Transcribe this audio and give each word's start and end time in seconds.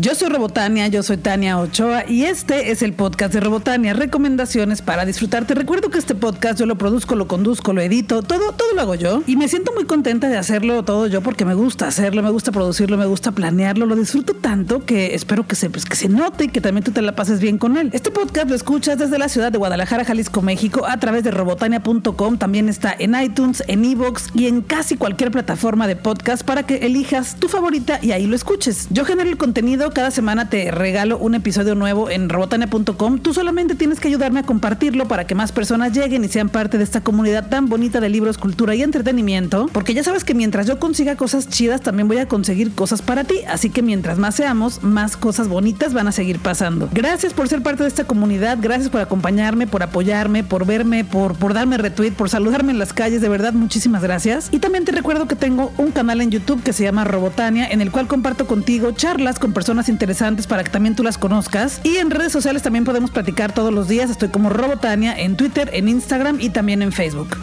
Yo 0.00 0.14
soy 0.14 0.28
Robotania, 0.28 0.86
yo 0.86 1.02
soy 1.02 1.16
Tania 1.16 1.58
Ochoa 1.58 2.08
y 2.08 2.22
este 2.22 2.70
es 2.70 2.82
el 2.82 2.92
podcast 2.92 3.34
de 3.34 3.40
Robotania, 3.40 3.94
recomendaciones 3.94 4.80
para 4.80 5.04
disfrutarte. 5.04 5.56
recuerdo 5.56 5.90
que 5.90 5.98
este 5.98 6.14
podcast 6.14 6.60
yo 6.60 6.66
lo 6.66 6.78
produzco, 6.78 7.16
lo 7.16 7.26
conduzco, 7.26 7.72
lo 7.72 7.80
edito, 7.80 8.22
todo, 8.22 8.52
todo 8.52 8.74
lo 8.76 8.80
hago 8.80 8.94
yo 8.94 9.24
y 9.26 9.34
me 9.34 9.48
siento 9.48 9.72
muy 9.74 9.86
contenta 9.86 10.28
de 10.28 10.36
hacerlo 10.36 10.84
todo 10.84 11.08
yo 11.08 11.20
porque 11.20 11.44
me 11.44 11.54
gusta 11.54 11.88
hacerlo, 11.88 12.22
me 12.22 12.30
gusta 12.30 12.52
producirlo, 12.52 12.96
me 12.96 13.06
gusta 13.06 13.32
planearlo, 13.32 13.86
lo 13.86 13.96
disfruto 13.96 14.34
tanto 14.34 14.84
que 14.86 15.16
espero 15.16 15.48
que 15.48 15.56
se, 15.56 15.68
pues, 15.68 15.84
que 15.84 15.96
se 15.96 16.08
note 16.08 16.44
y 16.44 16.48
que 16.48 16.60
también 16.60 16.84
tú 16.84 16.92
te 16.92 17.02
la 17.02 17.16
pases 17.16 17.40
bien 17.40 17.58
con 17.58 17.76
él. 17.76 17.90
Este 17.92 18.12
podcast 18.12 18.48
lo 18.48 18.54
escuchas 18.54 18.98
desde 18.98 19.18
la 19.18 19.28
ciudad 19.28 19.50
de 19.50 19.58
Guadalajara, 19.58 20.04
Jalisco, 20.04 20.42
México, 20.42 20.86
a 20.86 21.00
través 21.00 21.24
de 21.24 21.32
robotania.com, 21.32 22.38
también 22.38 22.68
está 22.68 22.94
en 22.96 23.20
iTunes, 23.20 23.64
en 23.66 23.84
Evox 23.84 24.28
y 24.32 24.46
en 24.46 24.60
casi 24.60 24.96
cualquier 24.96 25.32
plataforma 25.32 25.88
de 25.88 25.96
podcast 25.96 26.44
para 26.44 26.62
que 26.62 26.86
elijas 26.86 27.34
tu 27.40 27.48
favorita 27.48 27.98
y 28.00 28.12
ahí 28.12 28.28
lo 28.28 28.36
escuches. 28.36 28.86
Yo 28.90 29.04
genero 29.04 29.28
el 29.28 29.36
contenido, 29.36 29.87
cada 29.90 30.10
semana 30.10 30.48
te 30.48 30.70
regalo 30.70 31.18
un 31.18 31.34
episodio 31.34 31.74
nuevo 31.74 32.10
en 32.10 32.28
robotania.com. 32.28 33.18
Tú 33.18 33.34
solamente 33.34 33.74
tienes 33.74 34.00
que 34.00 34.08
ayudarme 34.08 34.40
a 34.40 34.42
compartirlo 34.42 35.08
para 35.08 35.26
que 35.26 35.34
más 35.34 35.52
personas 35.52 35.92
lleguen 35.92 36.24
y 36.24 36.28
sean 36.28 36.48
parte 36.48 36.78
de 36.78 36.84
esta 36.84 37.00
comunidad 37.00 37.48
tan 37.48 37.68
bonita 37.68 38.00
de 38.00 38.08
libros, 38.08 38.38
cultura 38.38 38.74
y 38.74 38.82
entretenimiento, 38.82 39.68
porque 39.72 39.94
ya 39.94 40.02
sabes 40.02 40.24
que 40.24 40.34
mientras 40.34 40.66
yo 40.66 40.78
consiga 40.78 41.16
cosas 41.16 41.48
chidas, 41.48 41.80
también 41.80 42.08
voy 42.08 42.18
a 42.18 42.26
conseguir 42.26 42.74
cosas 42.74 43.02
para 43.02 43.24
ti, 43.24 43.40
así 43.48 43.70
que 43.70 43.82
mientras 43.82 44.18
más 44.18 44.34
seamos, 44.34 44.82
más 44.82 45.16
cosas 45.16 45.48
bonitas 45.48 45.92
van 45.94 46.08
a 46.08 46.12
seguir 46.12 46.38
pasando. 46.40 46.88
Gracias 46.92 47.32
por 47.32 47.48
ser 47.48 47.62
parte 47.62 47.82
de 47.82 47.88
esta 47.88 48.04
comunidad, 48.04 48.58
gracias 48.60 48.90
por 48.90 49.00
acompañarme, 49.00 49.66
por 49.66 49.82
apoyarme, 49.82 50.44
por 50.44 50.66
verme, 50.66 51.04
por, 51.04 51.36
por 51.36 51.54
darme 51.54 51.78
retweet, 51.78 52.12
por 52.12 52.28
saludarme 52.28 52.72
en 52.72 52.78
las 52.78 52.92
calles, 52.92 53.20
de 53.20 53.28
verdad 53.28 53.52
muchísimas 53.52 54.02
gracias. 54.02 54.48
Y 54.50 54.58
también 54.58 54.84
te 54.84 54.92
recuerdo 54.92 55.28
que 55.28 55.36
tengo 55.36 55.72
un 55.78 55.92
canal 55.92 56.20
en 56.20 56.30
YouTube 56.30 56.62
que 56.62 56.72
se 56.72 56.84
llama 56.84 57.04
Robotania, 57.04 57.68
en 57.68 57.80
el 57.80 57.90
cual 57.90 58.08
comparto 58.08 58.46
contigo 58.46 58.92
charlas 58.92 59.38
con 59.38 59.52
personas 59.52 59.77
interesantes 59.88 60.46
para 60.48 60.64
que 60.64 60.70
también 60.70 60.96
tú 60.96 61.04
las 61.04 61.18
conozcas. 61.18 61.80
Y 61.84 61.98
en 61.98 62.10
redes 62.10 62.32
sociales 62.32 62.62
también 62.62 62.84
podemos 62.84 63.10
platicar 63.10 63.52
todos 63.52 63.72
los 63.72 63.86
días. 63.86 64.10
Estoy 64.10 64.30
como 64.30 64.48
Robotania 64.48 65.16
en 65.16 65.36
Twitter, 65.36 65.70
en 65.72 65.88
Instagram 65.88 66.40
y 66.40 66.50
también 66.50 66.82
en 66.82 66.90
Facebook. 66.90 67.36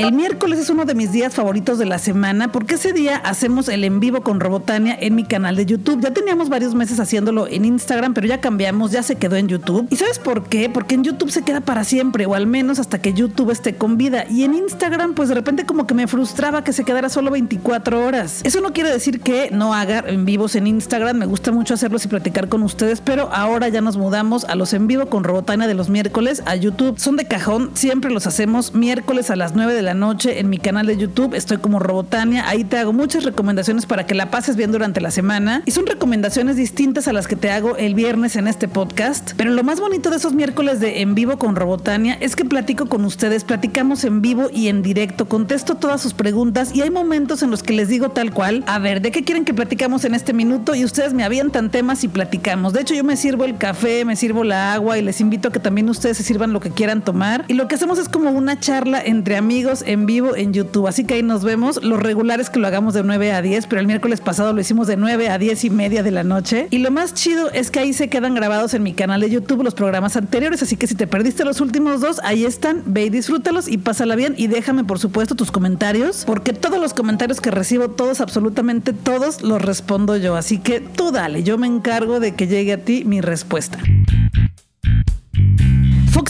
El 0.00 0.14
miércoles 0.14 0.58
es 0.58 0.70
uno 0.70 0.86
de 0.86 0.94
mis 0.94 1.12
días 1.12 1.34
favoritos 1.34 1.78
de 1.78 1.84
la 1.84 1.98
semana 1.98 2.50
porque 2.50 2.76
ese 2.76 2.94
día 2.94 3.16
hacemos 3.18 3.68
el 3.68 3.84
en 3.84 4.00
vivo 4.00 4.22
con 4.22 4.40
Robotania 4.40 4.96
en 4.98 5.14
mi 5.14 5.24
canal 5.24 5.56
de 5.56 5.66
YouTube. 5.66 6.00
Ya 6.00 6.10
teníamos 6.10 6.48
varios 6.48 6.74
meses 6.74 6.98
haciéndolo 6.98 7.46
en 7.46 7.66
Instagram, 7.66 8.14
pero 8.14 8.26
ya 8.26 8.40
cambiamos, 8.40 8.92
ya 8.92 9.02
se 9.02 9.16
quedó 9.16 9.36
en 9.36 9.48
YouTube. 9.48 9.86
¿Y 9.90 9.96
sabes 9.96 10.18
por 10.18 10.44
qué? 10.44 10.70
Porque 10.70 10.94
en 10.94 11.04
YouTube 11.04 11.30
se 11.30 11.42
queda 11.42 11.60
para 11.60 11.84
siempre, 11.84 12.24
o 12.24 12.34
al 12.34 12.46
menos 12.46 12.78
hasta 12.78 13.02
que 13.02 13.12
YouTube 13.12 13.50
esté 13.50 13.74
con 13.74 13.98
vida. 13.98 14.24
Y 14.30 14.44
en 14.44 14.54
Instagram, 14.54 15.12
pues 15.12 15.28
de 15.28 15.34
repente 15.34 15.66
como 15.66 15.86
que 15.86 15.92
me 15.92 16.06
frustraba 16.06 16.64
que 16.64 16.72
se 16.72 16.84
quedara 16.84 17.10
solo 17.10 17.30
24 17.30 18.02
horas. 18.02 18.40
Eso 18.42 18.62
no 18.62 18.72
quiere 18.72 18.90
decir 18.90 19.20
que 19.20 19.50
no 19.50 19.74
haga 19.74 20.02
en 20.06 20.24
vivos 20.24 20.56
en 20.56 20.66
Instagram, 20.66 21.18
me 21.18 21.26
gusta 21.26 21.52
mucho 21.52 21.74
hacerlos 21.74 22.06
y 22.06 22.08
platicar 22.08 22.48
con 22.48 22.62
ustedes, 22.62 23.02
pero 23.02 23.28
ahora 23.34 23.68
ya 23.68 23.82
nos 23.82 23.98
mudamos 23.98 24.44
a 24.44 24.54
los 24.54 24.72
en 24.72 24.86
vivo 24.86 25.10
con 25.10 25.24
Robotania 25.24 25.66
de 25.66 25.74
los 25.74 25.90
miércoles 25.90 26.42
a 26.46 26.56
YouTube. 26.56 26.98
Son 26.98 27.16
de 27.16 27.26
cajón, 27.26 27.72
siempre 27.74 28.10
los 28.10 28.26
hacemos 28.26 28.74
miércoles 28.74 29.30
a 29.30 29.36
las 29.36 29.54
9 29.54 29.74
de 29.74 29.82
la 29.82 29.89
noche 29.94 30.40
en 30.40 30.48
mi 30.50 30.58
canal 30.58 30.86
de 30.86 30.96
YouTube. 30.96 31.34
Estoy 31.34 31.58
como 31.58 31.78
Robotania. 31.78 32.48
Ahí 32.48 32.64
te 32.64 32.78
hago 32.78 32.92
muchas 32.92 33.24
recomendaciones 33.24 33.86
para 33.86 34.06
que 34.06 34.14
la 34.14 34.30
pases 34.30 34.56
bien 34.56 34.72
durante 34.72 35.00
la 35.00 35.10
semana. 35.10 35.62
Y 35.66 35.70
son 35.70 35.86
recomendaciones 35.86 36.56
distintas 36.56 37.08
a 37.08 37.12
las 37.12 37.26
que 37.26 37.36
te 37.36 37.50
hago 37.50 37.76
el 37.76 37.94
viernes 37.94 38.36
en 38.36 38.48
este 38.48 38.68
podcast. 38.68 39.32
Pero 39.36 39.50
lo 39.50 39.62
más 39.62 39.80
bonito 39.80 40.10
de 40.10 40.16
esos 40.16 40.34
miércoles 40.34 40.80
de 40.80 41.00
en 41.02 41.14
vivo 41.14 41.38
con 41.38 41.56
Robotania 41.56 42.16
es 42.20 42.36
que 42.36 42.44
platico 42.44 42.86
con 42.86 43.04
ustedes, 43.04 43.44
platicamos 43.44 44.04
en 44.04 44.22
vivo 44.22 44.48
y 44.52 44.68
en 44.68 44.82
directo, 44.82 45.28
contesto 45.28 45.76
todas 45.76 46.00
sus 46.00 46.14
preguntas 46.14 46.74
y 46.74 46.82
hay 46.82 46.90
momentos 46.90 47.42
en 47.42 47.50
los 47.50 47.62
que 47.62 47.72
les 47.72 47.88
digo 47.88 48.10
tal 48.10 48.32
cual, 48.32 48.64
a 48.66 48.78
ver, 48.78 49.00
¿de 49.00 49.10
qué 49.10 49.24
quieren 49.24 49.44
que 49.44 49.54
platicamos 49.54 50.04
en 50.04 50.14
este 50.14 50.32
minuto? 50.32 50.74
Y 50.74 50.84
ustedes 50.84 51.14
me 51.14 51.24
avientan 51.24 51.70
temas 51.70 52.04
y 52.04 52.08
platicamos. 52.08 52.72
De 52.72 52.80
hecho, 52.80 52.94
yo 52.94 53.04
me 53.04 53.16
sirvo 53.16 53.44
el 53.44 53.56
café, 53.56 54.04
me 54.04 54.16
sirvo 54.16 54.44
la 54.44 54.74
agua 54.74 54.98
y 54.98 55.02
les 55.02 55.20
invito 55.20 55.48
a 55.48 55.52
que 55.52 55.60
también 55.60 55.88
ustedes 55.88 56.16
se 56.16 56.22
sirvan 56.22 56.52
lo 56.52 56.60
que 56.60 56.70
quieran 56.70 57.02
tomar. 57.02 57.44
Y 57.48 57.54
lo 57.54 57.68
que 57.68 57.74
hacemos 57.74 57.98
es 57.98 58.08
como 58.08 58.30
una 58.30 58.58
charla 58.58 59.02
entre 59.02 59.36
amigos 59.36 59.79
en 59.86 60.06
vivo 60.06 60.36
en 60.36 60.52
YouTube. 60.52 60.86
Así 60.86 61.04
que 61.04 61.14
ahí 61.14 61.22
nos 61.22 61.44
vemos. 61.44 61.82
Lo 61.82 61.96
regular 61.96 62.40
es 62.40 62.50
que 62.50 62.58
lo 62.58 62.66
hagamos 62.66 62.94
de 62.94 63.02
9 63.02 63.32
a 63.32 63.42
10, 63.42 63.66
pero 63.66 63.80
el 63.80 63.86
miércoles 63.86 64.20
pasado 64.20 64.52
lo 64.52 64.60
hicimos 64.60 64.86
de 64.86 64.96
9 64.96 65.28
a 65.28 65.38
10 65.38 65.64
y 65.64 65.70
media 65.70 66.02
de 66.02 66.10
la 66.10 66.24
noche. 66.24 66.68
Y 66.70 66.78
lo 66.78 66.90
más 66.90 67.14
chido 67.14 67.50
es 67.50 67.70
que 67.70 67.80
ahí 67.80 67.92
se 67.92 68.08
quedan 68.08 68.34
grabados 68.34 68.74
en 68.74 68.82
mi 68.82 68.92
canal 68.92 69.20
de 69.20 69.30
YouTube 69.30 69.62
los 69.62 69.74
programas 69.74 70.16
anteriores. 70.16 70.62
Así 70.62 70.76
que 70.76 70.86
si 70.86 70.94
te 70.94 71.06
perdiste 71.06 71.44
los 71.44 71.60
últimos 71.60 72.00
dos, 72.00 72.20
ahí 72.24 72.44
están. 72.44 72.82
Ve 72.86 73.06
y 73.06 73.10
disfrútalos 73.10 73.68
y 73.68 73.78
pásala 73.78 74.16
bien. 74.16 74.34
Y 74.36 74.46
déjame, 74.46 74.84
por 74.84 74.98
supuesto, 74.98 75.34
tus 75.34 75.50
comentarios, 75.50 76.24
porque 76.26 76.52
todos 76.52 76.80
los 76.80 76.94
comentarios 76.94 77.40
que 77.40 77.50
recibo, 77.50 77.90
todos, 77.90 78.20
absolutamente 78.20 78.92
todos, 78.92 79.42
los 79.42 79.62
respondo 79.62 80.16
yo. 80.16 80.36
Así 80.36 80.58
que 80.58 80.80
tú 80.80 81.12
dale, 81.12 81.42
yo 81.42 81.58
me 81.58 81.66
encargo 81.66 82.20
de 82.20 82.34
que 82.34 82.46
llegue 82.46 82.72
a 82.72 82.84
ti 82.84 83.04
mi 83.04 83.20
respuesta. 83.20 83.78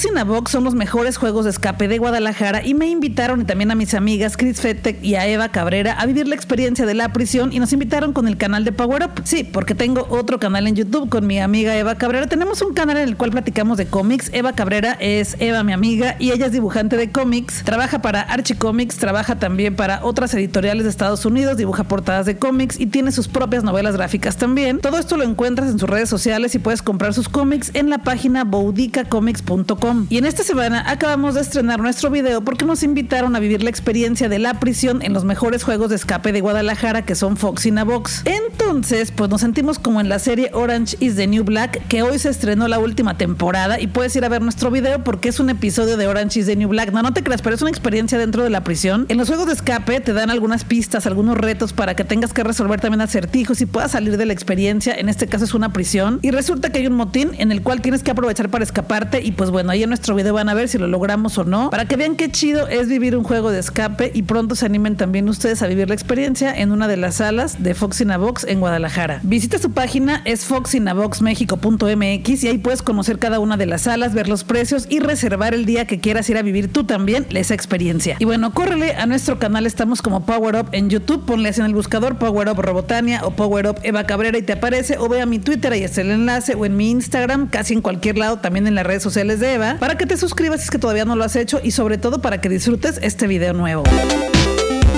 Fox 0.01 0.11
y 0.11 0.15
Navox 0.15 0.51
son 0.51 0.65
los 0.65 0.75
mejores 0.75 1.19
juegos 1.19 1.45
de 1.45 1.51
escape 1.51 1.87
de 1.87 1.99
Guadalajara 1.99 2.65
y 2.65 2.73
me 2.73 2.87
invitaron 2.87 3.43
y 3.43 3.45
también 3.45 3.71
a 3.71 3.75
mis 3.75 3.93
amigas 3.93 4.39
Chris 4.39 4.59
Fettek 4.59 5.05
y 5.05 5.17
a 5.17 5.27
Eva 5.27 5.51
Cabrera 5.51 5.93
a 5.93 6.07
vivir 6.07 6.27
la 6.27 6.35
experiencia 6.35 6.87
de 6.87 6.95
la 6.95 7.13
prisión 7.13 7.53
y 7.53 7.59
nos 7.59 7.75
invitaron 7.75 8.15
con 8.15 8.27
el 8.27 8.39
canal 8.39 8.65
de 8.65 8.73
Power 8.73 9.03
Up. 9.05 9.23
Sí, 9.25 9.45
porque 9.45 9.75
tengo 9.75 10.07
otro 10.09 10.41
canal 10.41 10.67
en 10.69 10.75
YouTube 10.75 11.11
con 11.11 11.27
mi 11.27 11.39
amiga 11.39 11.77
Eva 11.77 11.97
Cabrera. 11.97 12.29
Tenemos 12.29 12.63
un 12.63 12.73
canal 12.73 12.97
en 12.97 13.09
el 13.09 13.17
cual 13.19 13.31
platicamos 13.31 13.77
de 13.77 13.89
cómics. 13.89 14.31
Eva 14.33 14.55
Cabrera 14.55 14.97
es 15.01 15.37
Eva, 15.39 15.65
mi 15.65 15.75
amiga, 15.75 16.17
y 16.19 16.31
ella 16.31 16.47
es 16.47 16.53
dibujante 16.53 16.97
de 16.97 17.11
cómics. 17.11 17.63
Trabaja 17.65 18.01
para 18.01 18.23
Archie 18.23 18.57
Comics, 18.57 18.97
trabaja 18.97 19.39
también 19.39 19.77
para 19.77 20.03
otras 20.03 20.33
editoriales 20.33 20.85
de 20.85 20.91
Estados 20.91 21.27
Unidos, 21.27 21.59
dibuja 21.59 21.85
portadas 21.85 22.25
de 22.25 22.39
cómics 22.39 22.81
y 22.81 22.87
tiene 22.87 23.13
sus 23.13 23.29
propias 23.29 23.65
novelas 23.65 23.97
gráficas 23.97 24.39
también. 24.39 24.79
Todo 24.79 24.99
esto 24.99 25.19
lo 25.19 25.25
encuentras 25.25 25.69
en 25.69 25.79
sus 25.79 25.91
redes 25.91 26.09
sociales 26.09 26.55
y 26.55 26.59
puedes 26.59 26.81
comprar 26.81 27.13
sus 27.13 27.29
cómics 27.29 27.71
en 27.75 27.91
la 27.91 27.99
página 27.99 28.45
boudicacomics.com 28.45 29.90
y 30.09 30.19
en 30.19 30.27
esta 30.27 30.43
semana 30.43 30.85
acabamos 30.89 31.35
de 31.35 31.41
estrenar 31.41 31.81
nuestro 31.81 32.11
video 32.11 32.43
porque 32.43 32.65
nos 32.65 32.83
invitaron 32.83 33.35
a 33.37 33.41
vivir 33.41 33.63
la 33.63 33.71
experiencia 33.71 34.29
de 34.29 34.39
la 34.39 34.61
prisión 34.61 35.01
en 35.03 35.13
los 35.13 35.25
mejores 35.25 35.63
juegos 35.63 35.91
de 35.91 35.97
escape 35.97 36.33
de 36.33 36.41
Guadalajara 36.41 37.05
que 37.05 37.15
son 37.15 37.37
Fox 37.37 37.67
y 37.67 37.71
Navox. 37.71 38.23
Entonces, 38.25 39.11
pues 39.11 39.31
nos 39.31 39.41
sentimos 39.41 39.79
como 39.79 40.01
en 40.01 40.09
la 40.09 40.19
serie 40.19 40.51
Orange 40.53 40.97
is 41.01 41.15
the 41.15 41.27
New 41.29 41.45
Black 41.45 41.87
que 41.87 42.03
hoy 42.03 42.19
se 42.19 42.29
estrenó 42.29 42.67
la 42.67 42.79
última 42.79 43.17
temporada 43.17 43.81
y 43.81 43.87
puedes 43.87 44.15
ir 44.17 44.25
a 44.25 44.29
ver 44.29 44.43
nuestro 44.43 44.71
video 44.71 45.03
porque 45.05 45.29
es 45.29 45.41
un 45.41 45.49
episodio 45.49 45.97
de 45.97 46.07
Orange 46.07 46.41
is 46.41 46.47
the 46.47 46.57
New 46.57 46.69
Black. 46.69 46.93
No, 46.93 47.03
no 47.03 47.13
te 47.13 47.23
creas, 47.23 47.41
pero 47.41 47.55
es 47.55 47.63
una 47.63 47.71
experiencia 47.71 48.19
dentro 48.19 48.43
de 48.43 48.51
la 48.51 48.65
prisión. 48.65 49.07
En 49.09 49.19
los 49.19 49.29
juegos 49.29 49.47
de 49.47 49.53
escape 49.53 50.01
te 50.01 50.13
dan 50.13 50.31
algunas 50.31 50.65
pistas, 50.65 51.07
algunos 51.07 51.39
retos 51.39 51.73
para 51.73 51.95
que 51.95 52.05
tengas 52.05 52.33
que 52.33 52.43
resolver 52.43 52.81
también 52.81 53.01
acertijos 53.01 53.61
y 53.61 53.67
puedas 53.67 53.93
salir 53.93 54.17
de 54.17 54.27
la 54.27 54.33
experiencia. 54.33 54.95
En 54.95 55.09
este 55.09 55.27
caso 55.27 55.45
es 55.45 55.55
una 55.55 55.73
prisión 55.73 56.19
y 56.23 56.31
resulta 56.31 56.71
que 56.71 56.81
hay 56.81 56.87
un 56.87 56.95
motín 56.95 57.31
en 57.39 57.53
el 57.53 57.63
cual 57.63 57.81
tienes 57.81 58.03
que 58.03 58.11
aprovechar 58.11 58.51
para 58.51 58.65
escaparte 58.65 59.23
y 59.23 59.33
pues 59.33 59.51
bueno, 59.51 59.61
bueno, 59.61 59.75
ahí 59.81 59.85
en 59.85 59.91
nuestro 59.91 60.15
video 60.15 60.35
van 60.35 60.51
a 60.51 60.55
ver 60.55 60.69
si 60.69 60.77
lo 60.77 60.87
logramos 60.87 61.39
o 61.39 61.45
no, 61.45 61.71
para 61.71 61.87
que 61.87 61.97
vean 61.97 62.17
qué 62.17 62.31
chido 62.31 62.69
es 62.69 62.89
vivir 62.89 63.17
un 63.17 63.25
juego 63.25 63.51
de 63.51 63.61
escape 63.61 64.11
y 64.15 64.23
pronto 64.23 64.55
se 64.55 64.67
animen 64.67 64.97
también 64.97 65.27
ustedes 65.29 65.63
a 65.63 65.67
vivir 65.67 65.89
la 65.89 65.95
experiencia 65.95 66.55
en 66.55 66.71
una 66.71 66.87
de 66.87 66.99
las 66.99 67.17
salas 67.17 67.63
de 67.63 67.75
Foxinabox 67.75 68.45
en 68.45 68.61
Guadalajara. 68.61 69.21
Visita 69.23 69.59
su 69.59 69.73
página, 69.73 70.21
es 70.27 70.45
foxinaboxmexico.mx 70.45 72.45
y 72.45 72.49
ahí 72.49 72.59
puedes 72.59 72.83
conocer 72.83 73.19
cada 73.19 73.41
una 73.41 73.57
de 73.57 73.65
las 73.67 73.83
salas, 73.83 74.13
ver 74.13 74.29
los 74.29 74.45
precios 74.45 74.87
y 74.91 75.01
reservar 75.01 75.55
el 75.55 75.65
día 75.65 75.87
que 75.87 75.99
quieras 75.99 76.29
ir 76.29 76.37
a 76.37 76.43
vivir 76.43 76.71
tú 76.71 76.85
también 76.85 77.27
esa 77.31 77.55
experiencia. 77.55 78.17
Y 78.19 78.27
bueno, 78.27 78.53
córrele 78.53 78.97
a 78.97 79.07
nuestro 79.07 79.39
canal, 79.39 79.65
estamos 79.65 80.03
como 80.03 80.27
Power 80.27 80.57
Up 80.57 80.69
en 80.73 80.91
YouTube, 80.91 81.25
ponle 81.25 81.49
así 81.49 81.61
en 81.61 81.67
el 81.67 81.75
buscador 81.75 82.19
Power 82.19 82.51
Up 82.51 82.61
Robotania 82.61 83.25
o 83.25 83.31
Power 83.31 83.69
Up 83.69 83.77
Eva 83.83 84.05
Cabrera 84.05 84.37
y 84.37 84.43
te 84.43 84.53
aparece 84.53 84.99
o 84.99 85.09
ve 85.09 85.23
a 85.23 85.27
mi 85.27 85.39
Twitter, 85.39 85.73
ahí 85.73 85.85
está 85.85 86.03
el 86.03 86.11
enlace 86.11 86.55
o 86.55 86.67
en 86.67 86.77
mi 86.77 86.91
Instagram, 86.91 87.49
casi 87.49 87.73
en 87.73 87.81
cualquier 87.81 88.19
lado, 88.19 88.39
también 88.39 88.67
en 88.67 88.75
las 88.75 88.85
redes 88.85 89.03
sociales 89.03 89.41
de 89.41 89.55
Eva, 89.55 89.70
para 89.79 89.97
que 89.97 90.07
te 90.07 90.17
suscribas 90.17 90.61
si 90.61 90.65
es 90.65 90.71
que 90.71 90.79
todavía 90.79 91.05
no 91.05 91.17
lo 91.17 91.25
has 91.25 91.37
hecho 91.37 91.61
y 91.63 91.71
sobre 91.71 91.99
todo 91.99 92.21
para 92.21 92.41
que 92.41 92.49
disfrutes 92.49 92.99
este 93.03 93.27
video 93.27 93.53
nuevo. 93.53 93.85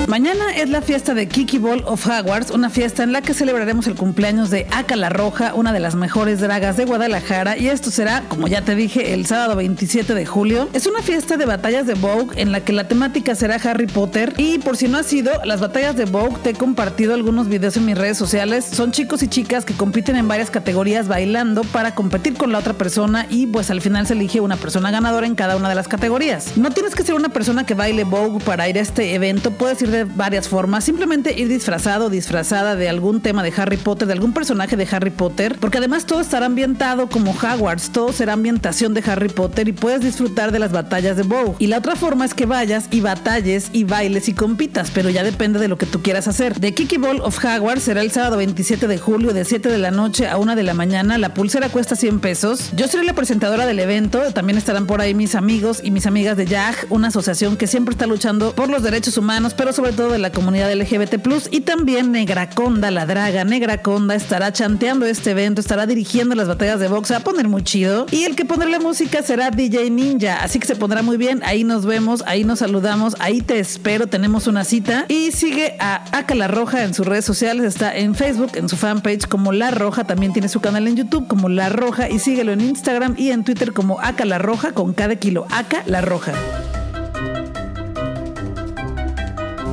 Mañana 0.07 0.42
es 0.63 0.69
la 0.69 0.81
fiesta 0.81 1.13
de 1.13 1.27
Kiki 1.27 1.57
Ball 1.57 1.83
of 1.85 2.07
Hogwarts, 2.07 2.49
una 2.51 2.69
fiesta 2.69 3.03
en 3.03 3.11
la 3.11 3.21
que 3.21 3.33
celebraremos 3.33 3.85
el 3.87 3.95
cumpleaños 3.95 4.49
de 4.49 4.65
Aka 4.71 4.95
la 4.95 5.09
Roja, 5.09 5.53
una 5.55 5.73
de 5.73 5.81
las 5.81 5.95
mejores 5.95 6.39
dragas 6.39 6.77
de 6.77 6.85
Guadalajara, 6.85 7.57
y 7.57 7.67
esto 7.67 7.91
será, 7.91 8.23
como 8.29 8.47
ya 8.47 8.61
te 8.61 8.73
dije, 8.73 9.13
el 9.13 9.25
sábado 9.25 9.57
27 9.57 10.13
de 10.13 10.25
julio. 10.25 10.69
Es 10.71 10.87
una 10.87 11.01
fiesta 11.01 11.35
de 11.35 11.45
batallas 11.45 11.85
de 11.85 11.95
Vogue 11.95 12.41
en 12.41 12.53
la 12.53 12.61
que 12.61 12.71
la 12.71 12.87
temática 12.87 13.35
será 13.35 13.55
Harry 13.55 13.87
Potter, 13.87 14.33
y 14.37 14.59
por 14.59 14.77
si 14.77 14.87
no 14.87 14.99
ha 14.99 15.03
sido, 15.03 15.33
las 15.43 15.59
batallas 15.59 15.97
de 15.97 16.05
Vogue 16.05 16.37
te 16.41 16.51
he 16.51 16.53
compartido 16.53 17.13
algunos 17.13 17.49
videos 17.49 17.75
en 17.75 17.85
mis 17.85 17.97
redes 17.97 18.17
sociales. 18.17 18.63
Son 18.63 18.93
chicos 18.93 19.21
y 19.21 19.27
chicas 19.27 19.65
que 19.65 19.73
compiten 19.73 20.15
en 20.15 20.29
varias 20.29 20.49
categorías 20.49 21.09
bailando 21.09 21.63
para 21.65 21.93
competir 21.93 22.35
con 22.35 22.53
la 22.53 22.59
otra 22.59 22.73
persona 22.73 23.27
y 23.29 23.47
pues 23.47 23.69
al 23.69 23.81
final 23.81 24.07
se 24.07 24.13
elige 24.13 24.39
una 24.39 24.55
persona 24.55 24.91
ganadora 24.91 25.27
en 25.27 25.35
cada 25.35 25.57
una 25.57 25.67
de 25.67 25.75
las 25.75 25.89
categorías. 25.89 26.55
No 26.55 26.71
tienes 26.71 26.95
que 26.95 27.03
ser 27.03 27.15
una 27.15 27.29
persona 27.29 27.65
que 27.65 27.73
baile 27.73 28.05
Vogue 28.05 28.41
para 28.45 28.69
ir 28.69 28.77
a 28.77 28.81
este 28.81 29.13
evento, 29.13 29.51
puedes 29.51 29.81
ir 29.81 29.91
de 29.91 30.05
varias 30.05 30.47
formas. 30.53 30.83
Simplemente 30.83 31.33
ir 31.35 31.47
disfrazado 31.47 32.05
o 32.05 32.09
disfrazada 32.11 32.75
de 32.75 32.87
algún 32.87 33.21
tema 33.21 33.41
de 33.41 33.51
Harry 33.57 33.77
Potter, 33.77 34.05
de 34.07 34.13
algún 34.13 34.33
personaje 34.33 34.77
de 34.77 34.87
Harry 34.91 35.09
Potter, 35.09 35.57
porque 35.59 35.79
además 35.79 36.05
todo 36.05 36.21
estará 36.21 36.45
ambientado 36.45 37.09
como 37.09 37.31
Hogwarts, 37.31 37.89
todo 37.89 38.13
será 38.13 38.33
ambientación 38.33 38.93
de 38.93 39.01
Harry 39.07 39.29
Potter 39.29 39.67
y 39.67 39.73
puedes 39.73 40.01
disfrutar 40.01 40.51
de 40.51 40.59
las 40.59 40.71
batallas 40.71 41.17
de 41.17 41.23
Bow. 41.23 41.55
Y 41.57 41.65
la 41.65 41.79
otra 41.79 41.95
forma 41.95 42.23
es 42.23 42.35
que 42.35 42.45
vayas 42.45 42.85
y 42.91 43.01
batalles 43.01 43.71
y 43.73 43.83
bailes 43.83 44.29
y 44.29 44.33
compitas, 44.33 44.91
pero 44.91 45.09
ya 45.09 45.23
depende 45.23 45.57
de 45.57 45.67
lo 45.67 45.79
que 45.79 45.87
tú 45.87 46.03
quieras 46.03 46.27
hacer. 46.27 46.59
The 46.59 46.75
Kiki 46.75 46.97
Ball 46.97 47.21
of 47.21 47.43
Hogwarts 47.43 47.85
será 47.85 48.01
el 48.01 48.11
sábado 48.11 48.37
27 48.37 48.87
de 48.87 48.99
julio 48.99 49.33
de 49.33 49.45
7 49.45 49.69
de 49.69 49.79
la 49.79 49.89
noche 49.89 50.27
a 50.27 50.37
1 50.37 50.55
de 50.55 50.61
la 50.61 50.75
mañana. 50.75 51.17
La 51.17 51.33
pulsera 51.33 51.69
cuesta 51.69 51.95
100 51.95 52.19
pesos. 52.19 52.69
Yo 52.75 52.87
seré 52.87 53.05
la 53.05 53.13
presentadora 53.13 53.65
del 53.65 53.79
evento. 53.79 54.21
También 54.33 54.59
estarán 54.59 54.85
por 54.85 55.01
ahí 55.01 55.15
mis 55.15 55.33
amigos 55.33 55.81
y 55.83 55.89
mis 55.89 56.05
amigas 56.05 56.37
de 56.37 56.45
YAG, 56.45 56.75
una 56.91 57.07
asociación 57.07 57.57
que 57.57 57.65
siempre 57.65 57.93
está 57.93 58.05
luchando 58.05 58.53
por 58.53 58.69
los 58.69 58.83
derechos 58.83 59.17
humanos, 59.17 59.55
pero 59.55 59.73
sobre 59.73 59.93
todo 59.93 60.11
de 60.11 60.19
la 60.19 60.29
comunidad 60.29 60.42
LGBT. 60.51 61.15
Y 61.51 61.61
también 61.61 62.11
Negraconda, 62.11 62.91
la 62.91 63.05
draga 63.05 63.43
Negraconda, 63.43 64.15
estará 64.15 64.51
chanteando 64.51 65.05
este 65.05 65.31
evento, 65.31 65.61
estará 65.61 65.85
dirigiendo 65.85 66.35
las 66.35 66.47
batallas 66.47 66.79
de 66.79 66.87
box. 66.87 67.07
Se 67.07 67.13
va 67.13 67.19
a 67.19 67.23
poner 67.23 67.47
muy 67.47 67.63
chido. 67.63 68.05
Y 68.11 68.23
el 68.23 68.35
que 68.35 68.45
pondrá 68.45 68.69
la 68.69 68.79
música 68.79 69.21
será 69.21 69.51
DJ 69.51 69.89
Ninja. 69.89 70.43
Así 70.43 70.59
que 70.59 70.67
se 70.67 70.75
pondrá 70.75 71.01
muy 71.01 71.17
bien. 71.17 71.41
Ahí 71.45 71.63
nos 71.63 71.85
vemos, 71.85 72.23
ahí 72.27 72.43
nos 72.43 72.59
saludamos, 72.59 73.15
ahí 73.19 73.41
te 73.41 73.59
espero. 73.59 74.07
Tenemos 74.07 74.47
una 74.47 74.63
cita. 74.63 75.05
Y 75.07 75.31
sigue 75.31 75.75
a 75.79 76.03
Aca 76.11 76.35
La 76.35 76.47
Roja 76.47 76.83
en 76.83 76.93
sus 76.93 77.05
redes 77.05 77.25
sociales. 77.25 77.65
Está 77.65 77.95
en 77.95 78.15
Facebook, 78.15 78.51
en 78.55 78.69
su 78.69 78.77
fanpage 78.77 79.27
como 79.27 79.51
La 79.51 79.71
Roja. 79.71 80.03
También 80.03 80.33
tiene 80.33 80.49
su 80.49 80.61
canal 80.61 80.87
en 80.87 80.95
YouTube 80.95 81.27
como 81.27 81.49
La 81.49 81.69
Roja. 81.69 82.09
Y 82.09 82.19
síguelo 82.19 82.51
en 82.51 82.61
Instagram 82.61 83.15
y 83.17 83.31
en 83.31 83.43
Twitter 83.43 83.73
como 83.73 83.99
Aca 83.99 84.25
La 84.25 84.37
Roja 84.37 84.71
con 84.71 84.93
cada 84.93 85.15
kilo. 85.15 85.45
Aca 85.49 85.83
La 85.85 86.01
Roja. 86.01 86.33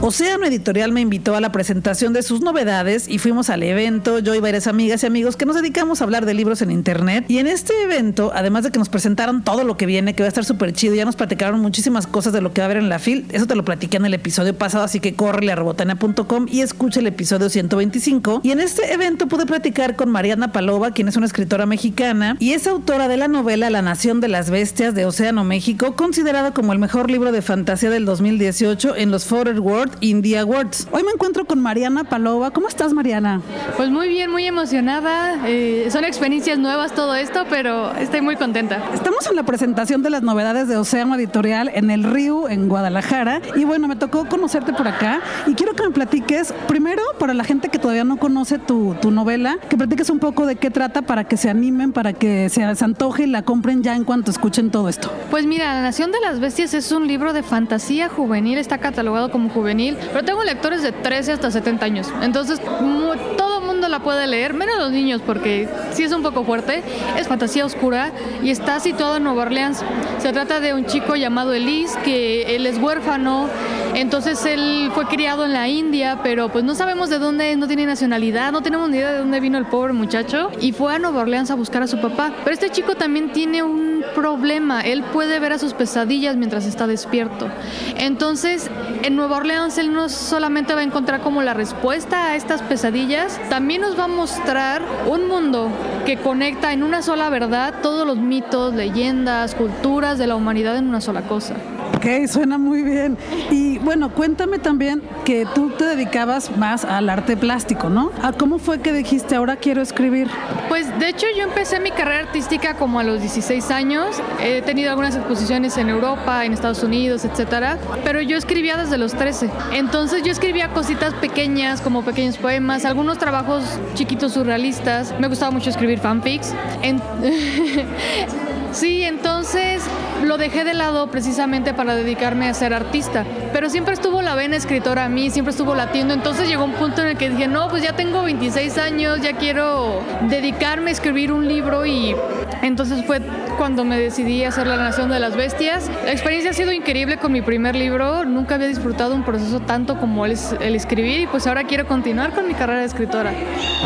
Océano 0.03 0.47
Editorial 0.47 0.93
me 0.93 1.03
invitó 1.03 1.37
a 1.37 1.43
la 1.43 1.53
presentación 1.53 2.15
de 2.15 2.23
sus 2.23 2.41
novedades 2.41 3.07
y 3.07 3.19
fuimos 3.19 3.51
al 3.51 3.63
evento, 3.63 4.19
yo 4.19 4.35
y 4.35 4.41
varias 4.41 4.67
amigas 4.67 5.03
y 5.03 5.07
amigos 5.07 5.37
que 5.37 5.45
nos 5.45 5.57
dedicamos 5.57 6.01
a 6.01 6.05
hablar 6.05 6.25
de 6.25 6.33
libros 6.33 6.63
en 6.63 6.71
internet. 6.71 7.27
Y 7.29 7.37
en 7.37 7.47
este 7.47 7.75
evento, 7.83 8.33
además 8.35 8.65
de 8.65 8.71
que 8.71 8.79
nos 8.79 8.89
presentaron 8.89 9.45
todo 9.45 9.63
lo 9.63 9.77
que 9.77 9.85
viene, 9.85 10.15
que 10.15 10.23
va 10.23 10.27
a 10.27 10.29
estar 10.29 10.47
súper 10.47 10.73
chido, 10.73 10.95
ya 10.95 11.05
nos 11.05 11.17
platicaron 11.17 11.61
muchísimas 11.61 12.07
cosas 12.07 12.33
de 12.33 12.41
lo 12.41 12.55
que 12.55 12.63
va 12.63 12.65
a 12.65 12.71
haber 12.71 12.79
en 12.79 12.89
la 12.89 12.99
FIL. 12.99 13.27
Eso 13.31 13.47
te 13.47 13.55
lo 13.55 13.63
platiqué 13.63 13.99
en 13.99 14.07
el 14.07 14.15
episodio 14.15 14.57
pasado, 14.57 14.85
así 14.85 15.01
que 15.01 15.15
córrele 15.15 15.53
a 15.53 15.57
robotania.com 15.57 16.47
y 16.51 16.63
escucha 16.63 17.01
el 17.01 17.07
episodio 17.07 17.51
125. 17.51 18.41
Y 18.43 18.53
en 18.53 18.61
este 18.61 18.95
evento 18.95 19.29
pude 19.29 19.45
platicar 19.45 19.97
con 19.97 20.09
Mariana 20.09 20.51
Palova, 20.51 20.93
quien 20.93 21.09
es 21.09 21.17
una 21.19 21.27
escritora 21.27 21.67
mexicana 21.67 22.39
y 22.39 22.53
es 22.53 22.67
autora 22.67 23.07
de 23.07 23.19
la 23.19 23.29
novela 23.29 23.69
La 23.69 23.83
Nación 23.83 24.23
de 24.23 24.29
las 24.29 24.49
Bestias 24.49 24.95
de 24.95 25.05
Océano 25.05 25.45
México, 25.45 25.95
considerada 25.95 26.55
como 26.55 26.73
el 26.73 26.79
mejor 26.79 27.11
libro 27.11 27.33
de 27.33 27.43
fantasía 27.43 27.91
del 27.91 28.07
2018 28.07 28.97
en 28.97 29.11
los 29.11 29.27
Forward 29.27 29.59
World 29.59 29.90
Indie 30.01 30.39
Awards. 30.39 30.89
Hoy 30.93 31.03
me 31.03 31.11
encuentro 31.11 31.45
con 31.45 31.61
Mariana 31.61 32.05
Palova. 32.05 32.51
¿Cómo 32.51 32.69
estás, 32.69 32.93
Mariana? 32.93 33.41
Pues 33.77 33.91
muy 33.91 34.09
bien, 34.09 34.31
muy 34.31 34.47
emocionada. 34.47 35.47
Eh, 35.47 35.89
son 35.91 36.05
experiencias 36.05 36.59
nuevas 36.59 36.93
todo 36.95 37.15
esto, 37.15 37.45
pero 37.51 37.95
estoy 37.97 38.21
muy 38.21 38.37
contenta. 38.37 38.83
Estamos 38.93 39.27
en 39.27 39.37
la 39.37 39.43
presentación 39.43 40.03
de 40.03 40.11
las 40.11 40.23
novedades 40.23 40.69
de 40.69 40.77
Océano 40.77 41.15
Editorial 41.15 41.71
en 41.75 41.91
el 41.91 42.05
Río, 42.05 42.49
en 42.49 42.69
Guadalajara. 42.69 43.41
Y 43.57 43.65
bueno, 43.65 43.89
me 43.89 43.97
tocó 43.97 44.27
conocerte 44.27 44.73
por 44.73 44.89
acá 44.89 45.21
y 45.47 45.55
quiero 45.55 45.75
que 45.75 45.83
me 45.83 45.91
platiques, 45.91 46.55
primero, 46.69 47.03
para 47.19 47.35
la 47.35 47.45
gente 47.45 47.69
que 47.69 47.79
todavía 47.79 48.05
no 48.05 48.17
conoce 48.17 48.59
tu, 48.59 48.95
tu 49.01 49.11
novela, 49.11 49.59
que 49.69 49.77
platiques 49.77 50.11
un 50.11 50.19
poco 50.19 50.47
de 50.47 50.57
qué 50.57 50.71
trata 50.71 51.03
para 51.03 51.25
que 51.25 51.37
se 51.37 51.51
animen, 51.51 51.93
para 51.93 52.13
que 52.13 52.49
se, 52.49 52.75
se 52.75 52.85
antoje 52.85 53.25
y 53.25 53.27
la 53.27 53.43
compren 53.43 53.83
ya 53.83 53.97
en 53.97 54.05
cuanto 54.05 54.31
escuchen 54.31 54.71
todo 54.71 54.89
esto. 54.89 55.11
Pues 55.31 55.47
mira, 55.47 55.75
La 55.75 55.83
Nación 55.83 56.13
de 56.13 56.21
las 56.21 56.41
Bestias 56.41 56.75
es 56.75 56.93
un 56.93 57.07
libro 57.07 57.33
de 57.33 57.43
fantasía 57.43 58.09
juvenil, 58.09 58.59
está 58.59 58.79
catalogado 58.79 59.31
como 59.31 59.51
juvenil 59.81 59.97
pero 60.13 60.25
tengo 60.25 60.45
lectores 60.45 60.83
de 60.83 60.93
13 60.93 61.33
hasta 61.33 61.51
70 61.51 61.85
años. 61.85 62.09
Entonces, 62.23 62.61
todo 62.61 63.61
el 63.61 63.67
mundo 63.67 63.89
la 63.89 64.01
puede 64.01 64.27
leer, 64.27 64.55
menos 64.55 64.77
los 64.79 64.91
niños, 64.91 65.23
porque 65.25 65.69
sí 65.93 66.03
es 66.03 66.13
un 66.13 66.23
poco 66.23 66.45
fuerte. 66.45 66.83
Es 67.19 67.29
fantasía 67.29 67.65
oscura 67.65 68.13
y 68.43 68.51
está 68.51 68.81
situado 68.81 69.17
en 69.17 69.25
Nueva 69.25 69.43
Orleans. 69.43 69.83
Se 70.19 70.33
trata 70.33 70.61
de 70.61 70.75
un 70.75 70.87
chico 70.87 71.17
llamado 71.17 71.53
Elise, 71.53 71.99
que 72.05 72.57
él 72.57 72.67
es 72.67 72.79
huérfano. 72.79 73.49
Entonces 73.95 74.45
él 74.47 74.91
fue 74.95 75.07
criado 75.07 75.45
en 75.45 75.53
la 75.53 75.69
India, 75.69 76.21
pero 76.23 76.49
pues 76.49 76.65
no 76.65 76.75
sabemos 76.75 77.11
de 77.11 77.19
dónde, 77.19 77.57
no 77.57 77.67
tiene 77.67 77.87
nacionalidad, 77.87 78.53
no 78.53 78.63
tenemos 78.63 78.89
ni 78.89 78.99
idea 78.99 79.13
de 79.13 79.19
dónde 79.19 79.41
vino 79.41 79.59
el 79.59 79.67
pobre 79.67 79.93
muchacho. 79.93 80.51
Y 80.61 80.73
fue 80.73 80.95
a 80.95 80.99
Nueva 80.99 81.21
Orleans 81.21 81.51
a 81.51 81.55
buscar 81.55 81.83
a 81.83 81.87
su 81.87 82.01
papá. 82.01 82.33
Pero 82.45 82.55
este 82.55 82.71
chico 82.71 82.95
también 82.95 83.33
tiene 83.33 83.63
un 83.63 84.00
problema. 84.15 84.81
Él 84.81 85.03
puede 85.03 85.39
ver 85.41 85.53
a 85.53 85.59
sus 85.59 85.75
pesadillas 85.75 86.37
mientras 86.37 86.67
está 86.67 86.87
despierto. 86.87 87.49
Entonces, 87.97 88.71
en 89.03 89.17
Nueva 89.17 89.39
Orleans 89.39 89.79
él 89.79 89.93
no 89.93 90.09
solamente 90.09 90.75
va 90.75 90.81
a 90.81 90.85
encontrar 90.85 91.21
como 91.21 91.43
la 91.43 91.55
respuesta 91.55 92.27
a 92.27 92.37
estas 92.37 92.63
pesadillas, 92.63 93.41
también 93.49 93.81
nos 93.81 93.99
va 93.99 94.05
a 94.05 94.09
mostrar 94.09 94.83
un 95.07 95.29
mundo 95.29 95.69
que 96.07 96.17
conecta 96.17 96.73
en 96.73 96.83
una 96.83 97.03
sola 97.03 97.31
verdad 97.31 97.75
todos 97.83 98.07
los 98.07 98.17
mitos, 98.17 98.75
leyendas, 98.75 99.55
culturas 99.55 100.19
de 100.19 100.27
la 100.27 100.37
humanidad 100.37 100.77
en 100.77 100.89
una 100.89 101.01
sola 101.01 101.23
cosa. 101.23 101.55
Ok, 102.01 102.27
suena 102.29 102.57
muy 102.57 102.83
bien. 102.83 103.19
Y 103.51 103.77
bueno, 103.77 104.15
cuéntame 104.15 104.59
también 104.59 105.03
que 105.27 105.47
tú 105.55 105.69
te 105.69 105.85
dedicabas 105.85 106.57
más 106.57 106.87
al 106.87 107.11
arte 107.11 107.37
plástico, 107.37 107.91
¿no? 107.91 108.11
¿Cómo 108.39 108.59
fue 108.59 108.81
que 108.81 108.95
dijiste 108.95 109.35
ahora 109.35 109.57
quiero 109.57 109.83
escribir? 109.83 110.27
Pues 110.71 110.99
de 110.99 111.11
hecho 111.11 111.27
yo 111.37 111.43
empecé 111.43 111.79
mi 111.79 111.91
carrera 111.91 112.21
artística 112.21 112.73
como 112.73 113.01
a 113.01 113.03
los 113.03 113.21
16 113.21 113.71
años. 113.71 114.17
He 114.43 114.63
tenido 114.63 114.89
algunas 114.89 115.15
exposiciones 115.15 115.77
en 115.77 115.91
Europa, 115.91 116.47
en 116.47 116.55
Estados 116.55 116.83
Unidos, 116.83 117.27
etcétera. 117.27 117.77
Pero 118.03 118.23
yo 118.23 118.39
escribía 118.39 118.79
desde 118.79 118.97
los 118.97 119.13
13. 119.13 119.51
Entonces 119.75 120.23
yo 120.23 120.33
escribía 120.33 120.73
cositas 120.73 121.13
pequeñas, 121.13 121.83
como 121.83 122.03
pequeños 122.03 122.39
poemas, 122.39 122.87
algunos 122.87 123.19
trabajos 123.19 123.63
chiquitos 123.93 124.33
surrealistas. 124.33 125.15
Me 125.21 125.29
gustaba 125.29 125.51
mucho 125.51 125.69
escribir 125.69 125.99
fanfics. 125.99 126.55
sí, 128.73 129.03
entonces 129.03 129.83
lo 130.25 130.39
dejé 130.39 130.65
de 130.65 130.75
lado 130.75 131.11
precisamente 131.11 131.75
para 131.75 131.95
dedicarme 131.95 132.49
a 132.49 132.55
ser 132.55 132.75
artista. 132.75 133.25
Pero 133.53 133.69
siempre 133.71 133.95
estuvo 133.95 134.23
la 134.23 134.35
vena 134.35 134.57
escritora 134.57 135.05
a 135.05 135.09
mí, 135.09 135.31
siempre 135.31 135.51
estuvo 135.51 135.75
latiendo. 135.75 136.15
Entonces 136.15 136.49
llegó 136.49 136.65
un 136.65 136.73
punto 136.73 137.03
en 137.03 137.09
el 137.09 137.17
que 137.17 137.31
dije, 137.31 137.49
no, 137.49 137.69
pues 137.69 137.83
ya 137.83 137.95
tengo 137.95 138.23
26 138.23 138.79
años, 138.79 139.21
ya 139.21 139.35
quiero 139.35 140.01
dedicarme 140.29 140.91
a 140.91 140.93
escribir 140.93 141.33
un 141.33 141.49
libro 141.49 141.87
y 141.87 142.15
entonces 142.63 143.05
fue 143.07 143.21
cuando 143.57 143.85
me 143.85 143.99
decidí 143.99 144.45
a 144.45 144.49
hacer 144.49 144.67
La 144.67 144.77
Nación 144.77 145.11
de 145.11 145.21
las 145.21 145.37
Bestias. 145.37 145.91
La 146.05 146.13
experiencia 146.13 146.51
ha 146.51 146.55
sido 146.55 146.73
increíble 146.73 147.19
con 147.19 147.33
mi 147.33 147.43
primer 147.43 147.75
libro. 147.75 148.25
Nunca 148.25 148.55
había 148.55 148.69
disfrutado 148.69 149.15
un 149.15 149.23
proceso 149.23 149.61
tanto 149.61 149.99
como 149.99 150.27
el, 150.27 150.37
el 150.61 150.75
escribir 150.75 151.21
y 151.21 151.27
pues 151.27 151.47
ahora 151.47 151.65
quiero 151.65 151.87
continuar 151.87 152.33
con 152.33 152.47
mi 152.47 152.55
carrera 152.55 152.81
de 152.81 152.87
escritora. 152.87 153.33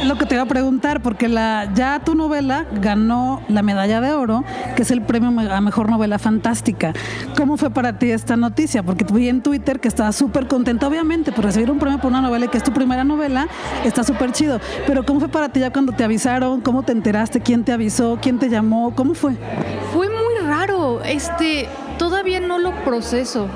Es 0.00 0.04
lo 0.04 0.16
que 0.16 0.26
te 0.26 0.34
iba 0.34 0.42
a 0.42 0.46
preguntar, 0.46 1.00
porque 1.00 1.28
la, 1.28 1.70
ya 1.74 2.00
tu 2.04 2.14
novela 2.14 2.66
ganó 2.80 3.42
la 3.48 3.62
medalla 3.62 4.00
de 4.00 4.12
oro, 4.12 4.44
que 4.76 4.82
es 4.82 4.90
el 4.90 5.02
premio 5.02 5.28
a 5.50 5.60
mejor 5.60 5.90
novela 5.90 6.18
fantástica. 6.24 6.94
¿Cómo 7.36 7.58
fue 7.58 7.70
para 7.70 7.98
ti 7.98 8.10
esta 8.10 8.36
noticia? 8.36 8.82
Porque 8.82 9.04
vi 9.12 9.28
en 9.28 9.42
Twitter 9.42 9.78
que 9.78 9.88
estabas 9.88 10.16
súper 10.16 10.48
contenta, 10.48 10.88
obviamente, 10.88 11.32
por 11.32 11.44
recibir 11.44 11.70
un 11.70 11.78
premio 11.78 11.98
por 12.00 12.10
una 12.10 12.22
novela 12.22 12.46
que 12.48 12.56
es 12.56 12.64
tu 12.64 12.72
primera 12.72 13.04
novela, 13.04 13.46
está 13.84 14.02
súper 14.02 14.32
chido. 14.32 14.58
Pero 14.86 15.04
¿cómo 15.04 15.20
fue 15.20 15.28
para 15.28 15.50
ti 15.50 15.60
ya 15.60 15.70
cuando 15.70 15.92
te 15.92 16.02
avisaron? 16.02 16.62
¿Cómo 16.62 16.82
te 16.82 16.92
enteraste? 16.92 17.40
¿Quién 17.40 17.62
te 17.62 17.72
avisó? 17.72 18.18
¿Quién 18.22 18.38
te 18.38 18.48
llamó? 18.48 18.94
¿Cómo 18.94 19.14
fue? 19.14 19.36
Fue 19.92 20.08
muy 20.08 20.46
raro. 20.46 21.02
Este, 21.04 21.68
todavía 21.98 22.40
no 22.40 22.58
lo 22.58 22.72
proceso. 22.84 23.48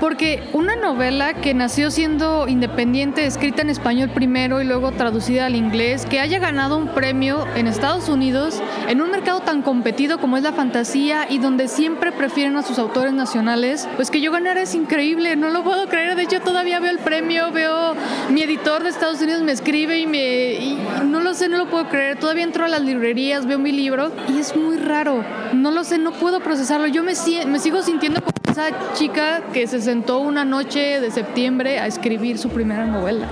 Porque 0.00 0.42
una 0.52 0.76
novela 0.76 1.34
que 1.34 1.54
nació 1.54 1.90
siendo 1.90 2.46
independiente, 2.48 3.26
escrita 3.26 3.62
en 3.62 3.70
español 3.70 4.10
primero 4.10 4.60
y 4.60 4.64
luego 4.64 4.92
traducida 4.92 5.46
al 5.46 5.56
inglés, 5.56 6.06
que 6.06 6.20
haya 6.20 6.38
ganado 6.38 6.76
un 6.76 6.88
premio 6.88 7.46
en 7.56 7.66
Estados 7.66 8.08
Unidos, 8.08 8.62
en 8.88 9.00
un 9.00 9.10
mercado 9.10 9.40
tan 9.40 9.62
competido 9.62 10.18
como 10.18 10.36
es 10.36 10.42
la 10.42 10.52
fantasía 10.52 11.26
y 11.28 11.38
donde 11.38 11.68
siempre 11.68 12.12
prefieren 12.12 12.56
a 12.56 12.62
sus 12.62 12.78
autores 12.78 13.12
nacionales, 13.12 13.88
pues 13.96 14.10
que 14.10 14.20
yo 14.20 14.30
ganara 14.30 14.62
es 14.62 14.74
increíble, 14.74 15.36
no 15.36 15.50
lo 15.50 15.64
puedo 15.64 15.88
creer. 15.88 16.14
De 16.16 16.22
hecho, 16.22 16.40
todavía 16.40 16.80
veo 16.80 16.90
el 16.90 16.98
premio, 16.98 17.50
veo 17.50 17.94
mi 18.30 18.42
editor 18.42 18.82
de 18.82 18.90
Estados 18.90 19.20
Unidos 19.20 19.42
me 19.42 19.52
escribe 19.52 19.98
y 19.98 20.06
me. 20.06 20.76
No 21.04 21.20
lo 21.20 21.34
sé, 21.34 21.48
no 21.48 21.58
lo 21.58 21.68
puedo 21.68 21.88
creer. 21.88 22.18
Todavía 22.18 22.44
entro 22.44 22.64
a 22.64 22.68
las 22.68 22.82
librerías, 22.82 23.46
veo 23.46 23.58
mi 23.58 23.72
libro 23.72 24.12
y 24.28 24.38
es 24.38 24.56
muy 24.56 24.76
raro. 24.76 25.24
No 25.52 25.70
lo 25.70 25.84
sé, 25.84 25.98
no 25.98 26.12
puedo 26.12 26.40
procesarlo. 26.40 26.86
Yo 26.86 27.02
me, 27.02 27.12
me 27.46 27.58
sigo 27.58 27.82
sintiendo 27.82 28.20
como 28.20 28.37
esa 28.58 28.92
chica 28.94 29.42
que 29.52 29.68
se 29.68 29.80
sentó 29.80 30.18
una 30.18 30.44
noche 30.44 31.00
de 31.00 31.12
septiembre 31.12 31.78
a 31.78 31.86
escribir 31.86 32.38
su 32.38 32.48
primera 32.48 32.86
novela. 32.86 33.28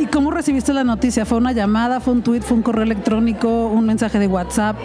¿Y 0.00 0.06
cómo 0.06 0.30
recibiste 0.30 0.72
la 0.72 0.82
noticia? 0.82 1.26
¿Fue 1.26 1.36
una 1.36 1.52
llamada, 1.52 2.00
fue 2.00 2.14
un 2.14 2.22
tweet, 2.22 2.40
fue 2.40 2.56
un 2.56 2.62
correo 2.62 2.82
electrónico, 2.82 3.66
un 3.66 3.84
mensaje 3.84 4.18
de 4.18 4.26
WhatsApp? 4.26 4.76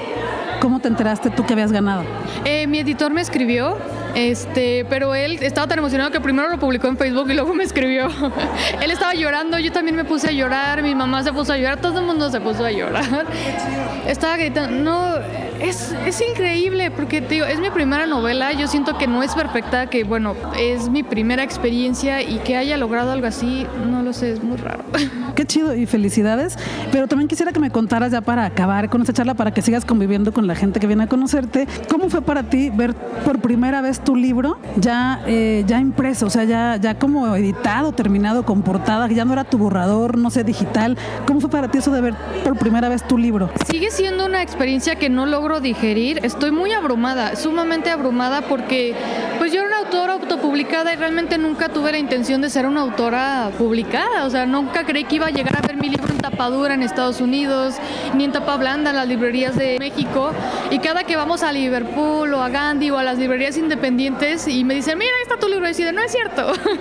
¿Cómo 0.59 0.79
te 0.79 0.89
enteraste 0.89 1.29
tú 1.29 1.45
que 1.45 1.53
habías 1.53 1.71
ganado? 1.71 2.03
Eh, 2.43 2.67
mi 2.67 2.79
editor 2.79 3.13
me 3.13 3.21
escribió 3.21 3.77
este, 4.15 4.85
pero 4.89 5.15
él 5.15 5.39
estaba 5.41 5.67
tan 5.67 5.79
emocionado 5.79 6.11
que 6.11 6.19
primero 6.19 6.49
lo 6.49 6.59
publicó 6.59 6.87
en 6.87 6.97
Facebook 6.97 7.29
y 7.29 7.33
luego 7.33 7.53
me 7.53 7.63
escribió. 7.63 8.07
él 8.81 8.91
estaba 8.91 9.13
llorando, 9.13 9.59
yo 9.59 9.71
también 9.71 9.95
me 9.95 10.05
puse 10.05 10.29
a 10.29 10.31
llorar, 10.31 10.81
mi 10.81 10.95
mamá 10.95 11.23
se 11.23 11.33
puso 11.33 11.53
a 11.53 11.57
llorar, 11.57 11.79
todo 11.79 11.99
el 11.99 12.05
mundo 12.05 12.29
se 12.29 12.41
puso 12.41 12.65
a 12.65 12.71
llorar. 12.71 13.25
Estaba 14.07 14.37
gritando, 14.37 14.71
no, 14.71 15.15
es, 15.59 15.93
es 16.05 16.21
increíble 16.21 16.91
porque 16.91 17.21
digo, 17.21 17.45
es 17.45 17.59
mi 17.59 17.69
primera 17.69 18.05
novela, 18.05 18.53
yo 18.53 18.67
siento 18.67 18.97
que 18.97 19.07
no 19.07 19.23
es 19.23 19.33
perfecta, 19.33 19.87
que 19.87 20.03
bueno, 20.03 20.35
es 20.57 20.89
mi 20.89 21.03
primera 21.03 21.43
experiencia 21.43 22.21
y 22.21 22.39
que 22.39 22.57
haya 22.57 22.77
logrado 22.77 23.11
algo 23.11 23.27
así, 23.27 23.65
no 23.89 24.03
lo 24.03 24.13
sé, 24.13 24.31
es 24.31 24.43
muy 24.43 24.57
raro. 24.57 24.83
Qué 25.35 25.45
chido 25.45 25.75
y 25.75 25.85
felicidades, 25.85 26.57
pero 26.91 27.07
también 27.07 27.27
quisiera 27.27 27.51
que 27.51 27.59
me 27.59 27.69
contaras 27.69 28.11
ya 28.11 28.21
para 28.21 28.45
acabar 28.45 28.89
con 28.89 29.01
esta 29.01 29.13
charla, 29.13 29.35
para 29.35 29.51
que 29.51 29.61
sigas 29.61 29.85
conviviendo 29.85 30.33
con 30.33 30.47
la 30.47 30.55
gente 30.55 30.79
que 30.79 30.87
viene 30.87 31.03
a 31.03 31.07
conocerte, 31.07 31.67
¿cómo 31.89 32.09
fue 32.09 32.21
para 32.21 32.43
ti 32.43 32.71
ver 32.71 32.95
por 33.23 33.39
primera 33.39 33.81
vez 33.81 33.96
tu 34.03 34.15
libro 34.15 34.57
ya, 34.77 35.21
eh, 35.27 35.63
ya 35.67 35.79
impreso, 35.79 36.27
o 36.27 36.29
sea, 36.29 36.43
ya, 36.43 36.77
ya 36.77 36.97
como 36.97 37.35
editado, 37.35 37.91
terminado, 37.91 38.45
con 38.45 38.61
portada, 38.61 39.07
ya 39.07 39.25
no 39.25 39.33
era 39.33 39.43
tu 39.43 39.57
borrador, 39.57 40.17
no 40.17 40.29
sé, 40.29 40.43
digital? 40.43 40.97
¿Cómo 41.25 41.39
fue 41.39 41.49
para 41.49 41.69
ti 41.69 41.79
eso 41.79 41.91
de 41.91 42.01
ver 42.01 42.13
por 42.43 42.57
primera 42.57 42.89
vez 42.89 43.03
tu 43.07 43.17
libro? 43.17 43.49
Sigue 43.65 43.91
siendo 43.91 44.25
una 44.25 44.41
experiencia 44.41 44.95
que 44.95 45.09
no 45.09 45.25
logro 45.25 45.59
digerir. 45.59 46.19
Estoy 46.23 46.51
muy 46.51 46.71
abrumada, 46.71 47.35
sumamente 47.35 47.89
abrumada 47.89 48.41
porque 48.41 48.95
pues 49.39 49.51
yo 49.51 49.66
autora 49.87 50.13
autopublicada 50.13 50.91
y 50.91 50.97
realmente 50.97 51.37
nunca 51.37 51.69
tuve 51.69 51.93
la 51.93 51.97
intención 51.97 52.41
de 52.41 52.49
ser 52.49 52.65
una 52.65 52.81
autora 52.81 53.51
publicada. 53.57 54.25
O 54.25 54.29
sea, 54.29 54.45
nunca 54.45 54.85
creí 54.85 55.05
que 55.05 55.15
iba 55.15 55.27
a 55.27 55.29
llegar 55.29 55.55
a 55.55 55.61
ver 55.65 55.77
mi 55.77 55.87
libro 55.87 56.09
en 56.09 56.17
tapadura 56.17 56.73
en 56.73 56.83
Estados 56.83 57.21
Unidos, 57.21 57.75
ni 58.13 58.25
en 58.25 58.33
tapa 58.33 58.57
blanda 58.57 58.89
en 58.89 58.97
las 58.97 59.07
librerías 59.07 59.55
de 59.55 59.77
México. 59.79 60.33
Y 60.71 60.79
cada 60.79 61.05
que 61.05 61.15
vamos 61.15 61.41
a 61.41 61.53
Liverpool 61.53 62.33
o 62.33 62.41
a 62.41 62.49
Gandhi 62.49 62.89
o 62.89 62.97
a 62.97 63.03
las 63.03 63.17
librerías 63.17 63.55
independientes 63.55 64.45
y 64.49 64.65
me 64.65 64.75
dicen, 64.75 64.97
mira, 64.97 65.11
ahí 65.15 65.23
está 65.23 65.37
tu 65.37 65.47
libro, 65.47 65.65
y 65.65 65.69
deciden, 65.69 65.95
no 65.95 66.01
es 66.01 66.11
cierto. 66.11 66.47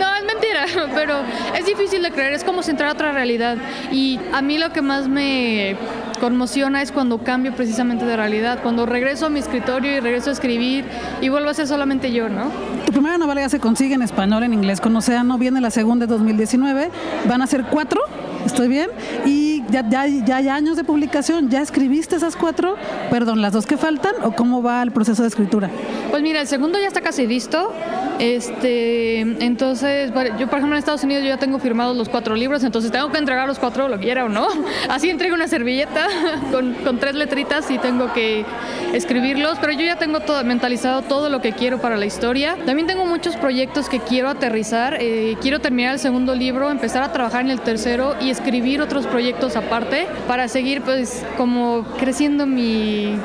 no, 0.00 0.14
es 0.16 0.24
mentira, 0.24 0.66
pero 0.92 1.20
es 1.56 1.64
difícil 1.64 2.02
de 2.02 2.10
creer, 2.10 2.32
es 2.32 2.42
como 2.42 2.64
si 2.64 2.72
entrara 2.72 2.90
a 2.90 2.94
otra 2.94 3.12
realidad. 3.12 3.56
Y 3.92 4.18
a 4.32 4.42
mí 4.42 4.58
lo 4.58 4.72
que 4.72 4.82
más 4.82 5.06
me 5.06 5.76
conmociona 6.20 6.82
es 6.82 6.92
cuando 6.92 7.18
cambio 7.18 7.52
precisamente 7.54 8.04
de 8.04 8.16
realidad, 8.16 8.60
cuando 8.62 8.86
regreso 8.86 9.26
a 9.26 9.30
mi 9.30 9.40
escritorio 9.40 9.96
y 9.96 10.00
regreso 10.00 10.30
a 10.30 10.34
escribir 10.34 10.84
y 11.20 11.28
vuelvo 11.28 11.50
a 11.50 11.54
ser 11.54 11.66
solamente 11.66 12.12
yo, 12.12 12.28
¿no? 12.28 12.44
Tu 12.86 12.92
primera 12.92 13.18
novela 13.18 13.40
ya 13.40 13.48
se 13.48 13.58
consigue 13.58 13.94
en 13.94 14.02
español, 14.02 14.44
en 14.44 14.54
inglés 14.54 14.80
con 14.80 14.94
Océano, 14.94 15.38
viene 15.38 15.60
la 15.60 15.70
segunda 15.70 16.06
de 16.06 16.12
2019, 16.12 16.90
van 17.28 17.42
a 17.42 17.46
ser 17.46 17.64
cuatro, 17.64 18.02
¿estoy 18.46 18.68
bien? 18.68 18.90
Y 19.24 19.64
ya, 19.70 19.88
ya, 19.88 20.06
ya 20.06 20.36
hay 20.36 20.48
años 20.48 20.76
de 20.76 20.84
publicación, 20.84 21.48
¿ya 21.48 21.60
escribiste 21.60 22.16
esas 22.16 22.36
cuatro? 22.36 22.76
Perdón, 23.10 23.40
las 23.42 23.52
dos 23.52 23.66
que 23.66 23.76
faltan 23.76 24.14
o 24.22 24.32
cómo 24.32 24.62
va 24.62 24.82
el 24.82 24.92
proceso 24.92 25.22
de 25.22 25.28
escritura? 25.28 25.70
Pues 26.10 26.22
mira, 26.22 26.40
el 26.40 26.46
segundo 26.46 26.78
ya 26.78 26.86
está 26.86 27.00
casi 27.00 27.26
listo. 27.26 27.72
Este, 28.20 29.20
entonces, 29.20 30.12
yo 30.38 30.46
por 30.46 30.58
ejemplo 30.58 30.72
en 30.72 30.74
Estados 30.74 31.02
Unidos 31.04 31.22
yo 31.22 31.30
ya 31.30 31.38
tengo 31.38 31.58
firmados 31.58 31.96
los 31.96 32.10
cuatro 32.10 32.34
libros, 32.34 32.62
entonces 32.64 32.92
tengo 32.92 33.10
que 33.10 33.16
entregar 33.16 33.48
los 33.48 33.58
cuatro, 33.58 33.88
lo 33.88 33.98
quiera 33.98 34.26
o 34.26 34.28
no. 34.28 34.46
Así 34.90 35.08
entrego 35.08 35.34
una 35.34 35.48
servilleta 35.48 36.06
con, 36.52 36.98
tres 36.98 37.14
letritas 37.14 37.70
y 37.70 37.78
tengo 37.78 38.12
que 38.12 38.44
escribirlos, 38.92 39.56
pero 39.58 39.72
yo 39.72 39.86
ya 39.86 39.96
tengo 39.96 40.20
todo 40.20 40.44
mentalizado 40.44 41.00
todo 41.00 41.30
lo 41.30 41.40
que 41.40 41.52
quiero 41.52 41.80
para 41.80 41.96
la 41.96 42.04
historia. 42.04 42.58
También 42.66 42.86
tengo 42.86 43.06
muchos 43.06 43.36
proyectos 43.36 43.88
que 43.88 44.00
quiero 44.00 44.28
aterrizar. 44.28 44.98
Eh, 45.00 45.38
quiero 45.40 45.60
terminar 45.60 45.94
el 45.94 45.98
segundo 45.98 46.34
libro, 46.34 46.70
empezar 46.70 47.02
a 47.02 47.12
trabajar 47.12 47.40
en 47.40 47.50
el 47.50 47.62
tercero 47.62 48.16
y 48.20 48.28
escribir 48.28 48.82
otros 48.82 49.06
proyectos 49.06 49.56
aparte 49.56 50.06
para 50.28 50.46
seguir 50.48 50.82
pues 50.82 51.24
como 51.38 51.86
creciendo 51.98 52.46
mi 52.46 53.16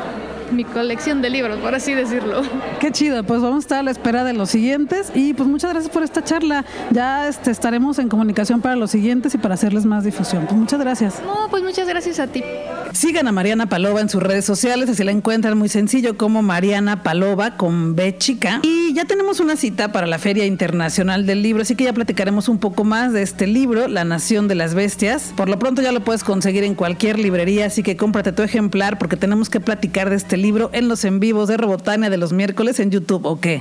mi 0.52 0.64
colección 0.64 1.22
de 1.22 1.30
libros, 1.30 1.60
por 1.60 1.76
así 1.76 1.94
decirlo. 1.94 2.42
Qué 2.80 2.92
chido, 2.92 3.24
pues 3.24 3.42
vamos 3.42 3.58
a 3.58 3.60
estar 3.60 3.80
a 3.80 3.84
la 3.84 3.92
espera 3.92 4.24
de 4.24 4.34
los 4.34 4.50
siguientes 4.50 5.12
y 5.14 5.34
pues 5.34 5.48
muchas 5.48 5.72
gracias 5.72 5.92
por 5.92 6.04
esta 6.04 6.24
charla. 6.24 6.66
Ya 6.92 7.28
este, 7.28 7.52
estaremos 7.52 8.00
en 8.00 8.10
comunicación 8.10 8.62
para 8.62 8.76
los 8.76 8.92
siguientes 8.92 9.34
y 9.36 9.38
para 9.38 9.56
hacerles 9.56 9.86
más 9.86 10.04
difusión. 10.04 10.46
Pues 10.46 10.58
muchas 10.60 10.80
gracias. 10.80 11.22
No, 11.26 11.48
pues 11.50 11.64
muchas 11.64 11.88
gracias 11.88 12.20
a 12.20 12.28
ti. 12.28 12.44
Sigan 12.96 13.28
a 13.28 13.34
Mariana 13.34 13.68
Palova 13.68 14.00
en 14.00 14.08
sus 14.08 14.24
redes 14.24 14.46
sociales, 14.46 14.90
así 14.90 15.04
la 15.04 15.12
encuentran 15.12 15.58
muy 15.58 15.68
sencillo 15.68 16.16
como 16.16 16.42
Mariana 16.42 17.04
Palova 17.04 17.58
con 17.58 17.94
B 17.94 18.18
chica. 18.18 18.62
Y 18.64 18.94
ya 18.94 19.04
tenemos 19.04 19.42
una 19.42 19.58
cita 19.58 19.92
para 19.92 20.08
la 20.08 20.18
Feria 20.18 20.46
Internacional 20.46 21.26
del 21.26 21.42
Libro, 21.42 21.64
así 21.64 21.76
que 21.76 21.84
ya 21.84 21.92
platicaremos 21.92 22.48
un 22.48 22.58
poco 22.58 22.86
más 22.86 23.12
de 23.12 23.22
este 23.22 23.48
libro, 23.48 23.90
La 23.90 24.06
Nación 24.06 24.48
de 24.48 24.56
las 24.56 24.76
Bestias. 24.76 25.34
Por 25.36 25.50
lo 25.50 25.60
pronto 25.60 25.82
ya 25.82 25.92
lo 25.92 26.06
puedes 26.06 26.24
conseguir 26.24 26.64
en 26.64 26.74
cualquier 26.74 27.20
librería, 27.20 27.66
así 27.66 27.84
que 27.84 27.98
cómprate 27.98 28.32
tu 28.32 28.44
ejemplar 28.44 28.98
porque 28.98 29.18
tenemos 29.18 29.50
que 29.50 29.60
platicar 29.60 30.10
de 30.10 30.16
este 30.16 30.38
libro 30.38 30.70
en 30.72 30.88
los 30.88 31.04
en 31.04 31.20
vivos 31.20 31.50
de 31.50 31.58
Robotania 31.58 32.10
de 32.10 32.18
los 32.18 32.32
miércoles 32.32 32.80
en 32.80 32.92
YouTube, 32.92 33.26
¿o 33.26 33.42
qué? 33.42 33.60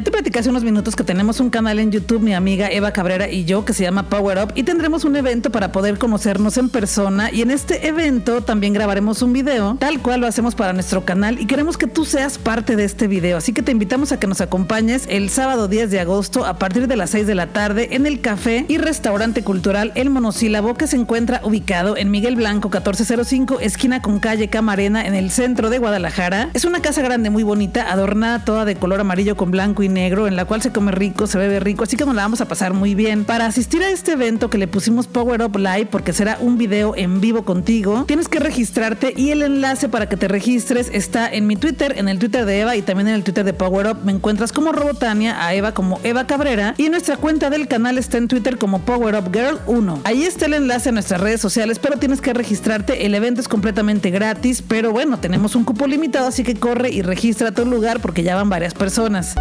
Ya 0.00 0.04
te 0.04 0.10
platicé 0.10 0.48
unos 0.48 0.64
minutos 0.64 0.96
que 0.96 1.04
tenemos 1.04 1.40
un 1.40 1.50
canal 1.50 1.78
en 1.78 1.92
YouTube, 1.92 2.22
mi 2.22 2.32
amiga 2.32 2.70
Eva 2.70 2.90
Cabrera 2.90 3.28
y 3.28 3.44
yo, 3.44 3.66
que 3.66 3.74
se 3.74 3.82
llama 3.82 4.08
Power 4.08 4.38
Up, 4.38 4.52
y 4.54 4.62
tendremos 4.62 5.04
un 5.04 5.14
evento 5.14 5.50
para 5.50 5.72
poder 5.72 5.98
conocernos 5.98 6.56
en 6.56 6.70
persona. 6.70 7.30
Y 7.30 7.42
en 7.42 7.50
este 7.50 7.86
evento 7.86 8.40
también 8.40 8.72
grabaremos 8.72 9.20
un 9.20 9.34
video, 9.34 9.76
tal 9.78 10.00
cual 10.00 10.22
lo 10.22 10.26
hacemos 10.26 10.54
para 10.54 10.72
nuestro 10.72 11.04
canal, 11.04 11.38
y 11.38 11.44
queremos 11.44 11.76
que 11.76 11.86
tú 11.86 12.06
seas 12.06 12.38
parte 12.38 12.76
de 12.76 12.84
este 12.84 13.08
video. 13.08 13.36
Así 13.36 13.52
que 13.52 13.60
te 13.60 13.72
invitamos 13.72 14.10
a 14.10 14.18
que 14.18 14.26
nos 14.26 14.40
acompañes 14.40 15.04
el 15.10 15.28
sábado 15.28 15.68
10 15.68 15.90
de 15.90 16.00
agosto 16.00 16.46
a 16.46 16.58
partir 16.58 16.88
de 16.88 16.96
las 16.96 17.10
6 17.10 17.26
de 17.26 17.34
la 17.34 17.48
tarde 17.48 17.90
en 17.92 18.06
el 18.06 18.22
café 18.22 18.64
y 18.68 18.78
restaurante 18.78 19.42
cultural 19.42 19.92
El 19.96 20.08
Monosílabo, 20.08 20.76
que 20.76 20.86
se 20.86 20.96
encuentra 20.96 21.42
ubicado 21.44 21.98
en 21.98 22.10
Miguel 22.10 22.36
Blanco 22.36 22.70
1405, 22.70 23.60
esquina 23.60 24.00
con 24.00 24.18
calle 24.18 24.48
Camarena, 24.48 25.06
en 25.06 25.14
el 25.14 25.30
centro 25.30 25.68
de 25.68 25.76
Guadalajara. 25.76 26.48
Es 26.54 26.64
una 26.64 26.80
casa 26.80 27.02
grande, 27.02 27.28
muy 27.28 27.42
bonita, 27.42 27.92
adornada 27.92 28.46
toda 28.46 28.64
de 28.64 28.76
color 28.76 29.00
amarillo 29.00 29.36
con 29.36 29.50
blanco 29.50 29.82
y 29.82 29.89
negro, 29.90 30.26
en 30.26 30.36
la 30.36 30.44
cual 30.44 30.62
se 30.62 30.72
come 30.72 30.92
rico, 30.92 31.26
se 31.26 31.38
bebe 31.38 31.60
rico, 31.60 31.84
así 31.84 31.96
que 31.96 32.04
nos 32.04 32.14
la 32.14 32.22
vamos 32.22 32.40
a 32.40 32.48
pasar 32.48 32.72
muy 32.72 32.94
bien. 32.94 33.24
Para 33.24 33.46
asistir 33.46 33.82
a 33.82 33.90
este 33.90 34.12
evento 34.12 34.50
que 34.50 34.58
le 34.58 34.68
pusimos 34.68 35.06
Power 35.06 35.42
Up 35.42 35.56
Live, 35.56 35.86
porque 35.90 36.12
será 36.12 36.38
un 36.40 36.58
video 36.58 36.94
en 36.96 37.20
vivo 37.20 37.44
contigo, 37.44 38.04
tienes 38.06 38.28
que 38.28 38.38
registrarte 38.38 39.12
y 39.16 39.30
el 39.30 39.42
enlace 39.42 39.88
para 39.88 40.08
que 40.08 40.16
te 40.16 40.28
registres 40.28 40.90
está 40.92 41.30
en 41.30 41.46
mi 41.46 41.56
Twitter, 41.56 41.94
en 41.96 42.08
el 42.08 42.18
Twitter 42.18 42.44
de 42.44 42.60
Eva 42.60 42.76
y 42.76 42.82
también 42.82 43.08
en 43.08 43.14
el 43.14 43.24
Twitter 43.24 43.44
de 43.44 43.52
Power 43.52 43.88
Up. 43.88 43.98
Me 44.04 44.12
encuentras 44.12 44.52
como 44.52 44.72
Robotania, 44.72 45.44
a 45.44 45.54
Eva 45.54 45.72
como 45.72 46.00
Eva 46.02 46.26
Cabrera 46.26 46.74
y 46.76 46.88
nuestra 46.88 47.16
cuenta 47.16 47.50
del 47.50 47.68
canal 47.68 47.98
está 47.98 48.18
en 48.18 48.28
Twitter 48.28 48.58
como 48.58 48.80
Power 48.80 49.14
Up 49.14 49.30
Girl 49.32 49.58
1. 49.66 50.00
Ahí 50.04 50.24
está 50.24 50.46
el 50.46 50.54
enlace 50.54 50.88
a 50.88 50.92
nuestras 50.92 51.20
redes 51.20 51.40
sociales, 51.40 51.78
pero 51.78 51.98
tienes 51.98 52.20
que 52.20 52.32
registrarte. 52.32 53.06
El 53.06 53.14
evento 53.14 53.40
es 53.40 53.48
completamente 53.48 54.10
gratis, 54.10 54.62
pero 54.66 54.92
bueno, 54.92 55.18
tenemos 55.18 55.54
un 55.54 55.64
cupo 55.64 55.86
limitado, 55.86 56.28
así 56.28 56.42
que 56.42 56.54
corre 56.54 56.90
y 56.90 57.02
registra 57.02 57.52
tu 57.52 57.64
lugar 57.64 58.00
porque 58.00 58.22
ya 58.22 58.36
van 58.36 58.48
varias 58.48 58.74
personas. 58.74 59.34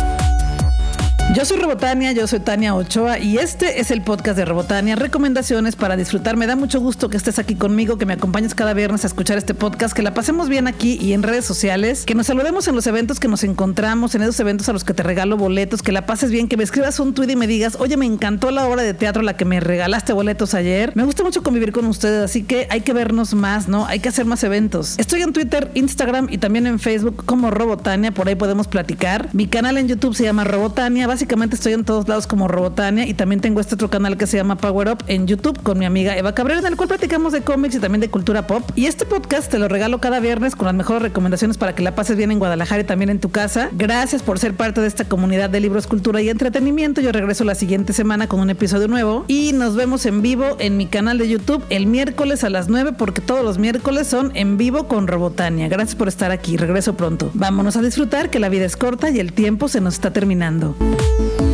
Yo 1.35 1.45
soy 1.45 1.59
Robotania, 1.59 2.11
yo 2.11 2.25
soy 2.25 2.39
Tania 2.39 2.73
Ochoa 2.73 3.19
y 3.19 3.37
este 3.37 3.79
es 3.79 3.91
el 3.91 4.01
podcast 4.01 4.35
de 4.35 4.45
Robotania, 4.45 4.95
recomendaciones 4.95 5.75
para 5.75 5.95
disfrutar. 5.95 6.37
Me 6.37 6.47
da 6.47 6.55
mucho 6.55 6.79
gusto 6.79 7.07
que 7.07 7.17
estés 7.17 7.37
aquí 7.37 7.53
conmigo, 7.53 7.99
que 7.99 8.07
me 8.07 8.13
acompañes 8.13 8.55
cada 8.55 8.73
viernes 8.73 9.03
a 9.03 9.07
escuchar 9.07 9.37
este 9.37 9.53
podcast, 9.53 9.93
que 9.93 10.01
la 10.01 10.15
pasemos 10.15 10.49
bien 10.49 10.67
aquí 10.67 10.97
y 10.99 11.13
en 11.13 11.21
redes 11.21 11.45
sociales, 11.45 12.03
que 12.05 12.15
nos 12.15 12.25
saludemos 12.25 12.67
en 12.67 12.73
los 12.73 12.87
eventos 12.87 13.19
que 13.19 13.27
nos 13.27 13.43
encontramos, 13.43 14.15
en 14.15 14.23
esos 14.23 14.39
eventos 14.39 14.69
a 14.69 14.73
los 14.73 14.83
que 14.83 14.95
te 14.95 15.03
regalo 15.03 15.37
boletos, 15.37 15.83
que 15.83 15.91
la 15.91 16.07
pases 16.07 16.31
bien, 16.31 16.47
que 16.47 16.57
me 16.57 16.63
escribas 16.63 16.99
un 16.99 17.13
tweet 17.13 17.29
y 17.29 17.35
me 17.35 17.45
digas, 17.45 17.77
oye, 17.79 17.95
me 17.95 18.07
encantó 18.07 18.49
la 18.49 18.67
obra 18.67 18.81
de 18.81 18.95
teatro 18.95 19.21
la 19.21 19.37
que 19.37 19.45
me 19.45 19.59
regalaste 19.59 20.13
boletos 20.13 20.55
ayer. 20.55 20.93
Me 20.95 21.03
gusta 21.03 21.23
mucho 21.23 21.43
convivir 21.43 21.71
con 21.73 21.85
ustedes, 21.85 22.23
así 22.23 22.41
que 22.41 22.65
hay 22.71 22.81
que 22.81 22.91
vernos 22.91 23.35
más, 23.35 23.67
¿no? 23.67 23.85
Hay 23.85 23.99
que 23.99 24.09
hacer 24.09 24.25
más 24.25 24.43
eventos. 24.43 24.97
Estoy 24.97 25.21
en 25.21 25.31
Twitter, 25.31 25.69
Instagram 25.75 26.27
y 26.31 26.39
también 26.39 26.65
en 26.65 26.79
Facebook 26.79 27.23
como 27.23 27.51
Robotania, 27.51 28.11
por 28.11 28.27
ahí 28.27 28.35
podemos 28.35 28.67
platicar. 28.67 29.29
Mi 29.33 29.45
canal 29.45 29.77
en 29.77 29.87
YouTube 29.87 30.15
se 30.15 30.23
llama 30.23 30.43
Robotania, 30.43 31.07
básicamente 31.19 31.57
estoy 31.57 31.73
en 31.73 31.83
todos 31.83 32.07
lados 32.07 32.27
como 32.27 32.47
Robotania 32.47 33.05
y 33.05 33.13
también 33.13 33.41
tengo 33.41 33.59
este 33.59 33.75
otro 33.75 33.89
canal 33.89 34.15
que 34.15 34.25
se 34.25 34.37
llama 34.37 34.55
Power 34.55 34.87
Up 34.87 35.03
en 35.07 35.27
YouTube 35.27 35.61
con 35.63 35.77
mi 35.77 35.83
amiga 35.83 36.15
Eva 36.15 36.33
Cabrera, 36.33 36.61
en 36.61 36.65
el 36.65 36.77
cual 36.77 36.87
platicamos 36.87 37.33
de 37.33 37.41
cómics 37.41 37.75
y 37.75 37.79
también 37.79 37.99
de 37.99 38.09
cultura 38.09 38.47
pop. 38.47 38.63
Y 38.75 38.85
este 38.85 39.05
podcast 39.05 39.51
te 39.51 39.59
lo 39.59 39.67
regalo 39.67 39.99
cada 39.99 40.21
viernes 40.21 40.55
con 40.55 40.67
las 40.67 40.75
mejores 40.75 41.01
recomendaciones 41.01 41.57
para 41.57 41.75
que 41.75 41.83
la 41.83 41.93
pases 41.93 42.15
bien 42.15 42.31
en 42.31 42.39
Guadalajara 42.39 42.83
y 42.83 42.85
también 42.85 43.09
en 43.09 43.19
tu 43.19 43.31
casa. 43.31 43.69
Gracias 43.73 44.23
por 44.23 44.39
ser 44.39 44.53
parte 44.53 44.79
de 44.79 44.87
esta 44.87 45.09
comunidad 45.09 45.49
de 45.49 45.59
libros, 45.59 45.87
cultura 45.87 46.21
y 46.21 46.29
entretenimiento. 46.29 47.01
Yo 47.01 47.11
regreso 47.11 47.43
la 47.43 47.53
siguiente 47.53 47.91
semana 47.91 48.27
con 48.27 48.39
un 48.39 48.49
episodio 48.49 48.87
nuevo 48.87 49.25
y 49.27 49.51
nos 49.51 49.75
vemos 49.75 50.05
en 50.05 50.21
vivo 50.21 50.55
en 50.59 50.77
mi 50.77 50.85
canal 50.85 51.17
de 51.17 51.27
YouTube 51.27 51.65
el 51.69 51.85
miércoles 51.85 52.45
a 52.45 52.49
las 52.49 52.69
9 52.69 52.93
porque 52.97 53.19
todos 53.19 53.43
los 53.43 53.57
miércoles 53.57 54.07
son 54.07 54.31
en 54.35 54.57
vivo 54.57 54.87
con 54.87 55.05
Robotania. 55.05 55.67
Gracias 55.67 55.95
por 55.95 56.07
estar 56.07 56.31
aquí. 56.31 56.55
Regreso 56.55 56.95
pronto. 56.95 57.29
Vámonos 57.33 57.75
a 57.75 57.81
disfrutar 57.81 58.29
que 58.29 58.39
la 58.39 58.47
vida 58.47 58.63
es 58.63 58.77
corta 58.77 59.09
y 59.09 59.19
el 59.19 59.33
tiempo 59.33 59.67
se 59.67 59.81
nos 59.81 59.95
está 59.95 60.13
terminando. 60.13 60.77
you 61.17 61.48